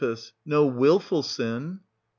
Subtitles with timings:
[0.47, 1.87] No wilful sin— Ch.